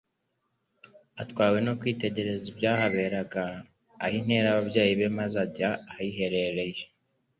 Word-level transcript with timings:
Atwawe 1.23 1.57
no 1.65 1.73
kwitegereza 1.79 2.45
ibyahaberaga, 2.53 3.43
aha 4.03 4.13
intera 4.19 4.47
ababyeyi 4.49 4.93
be 4.99 5.07
maze 5.17 5.35
ajya 5.45 5.69
ahiherereye. 5.93 6.83